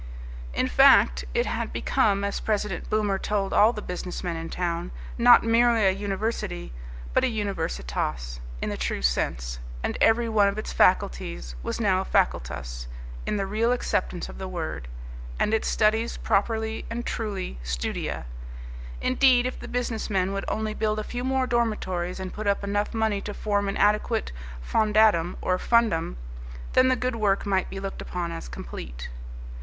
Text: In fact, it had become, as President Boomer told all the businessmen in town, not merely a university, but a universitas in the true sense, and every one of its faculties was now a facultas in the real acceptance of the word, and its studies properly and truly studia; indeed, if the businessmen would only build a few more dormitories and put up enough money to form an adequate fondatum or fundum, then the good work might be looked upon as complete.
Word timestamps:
In 0.55 0.67
fact, 0.67 1.25
it 1.35 1.45
had 1.45 1.71
become, 1.71 2.23
as 2.23 2.39
President 2.39 2.89
Boomer 2.89 3.19
told 3.19 3.53
all 3.53 3.71
the 3.71 3.83
businessmen 3.83 4.35
in 4.35 4.49
town, 4.49 4.89
not 5.15 5.43
merely 5.43 5.85
a 5.85 5.91
university, 5.91 6.73
but 7.13 7.23
a 7.23 7.27
universitas 7.31 8.39
in 8.63 8.69
the 8.71 8.77
true 8.77 9.03
sense, 9.03 9.59
and 9.83 9.99
every 10.01 10.27
one 10.27 10.47
of 10.47 10.57
its 10.57 10.73
faculties 10.73 11.53
was 11.61 11.79
now 11.79 12.01
a 12.01 12.03
facultas 12.05 12.87
in 13.27 13.37
the 13.37 13.45
real 13.45 13.71
acceptance 13.71 14.27
of 14.27 14.39
the 14.39 14.47
word, 14.47 14.87
and 15.39 15.53
its 15.53 15.67
studies 15.67 16.17
properly 16.17 16.83
and 16.89 17.05
truly 17.05 17.59
studia; 17.61 18.25
indeed, 19.01 19.45
if 19.45 19.59
the 19.59 19.67
businessmen 19.67 20.33
would 20.33 20.45
only 20.47 20.73
build 20.73 20.97
a 20.97 21.03
few 21.03 21.23
more 21.23 21.45
dormitories 21.45 22.19
and 22.19 22.33
put 22.33 22.47
up 22.47 22.63
enough 22.63 22.91
money 22.95 23.21
to 23.21 23.35
form 23.35 23.69
an 23.69 23.77
adequate 23.77 24.31
fondatum 24.63 25.37
or 25.41 25.59
fundum, 25.59 26.17
then 26.73 26.87
the 26.87 26.95
good 26.95 27.17
work 27.17 27.45
might 27.45 27.69
be 27.69 27.79
looked 27.79 28.01
upon 28.01 28.31
as 28.31 28.47
complete. 28.49 29.07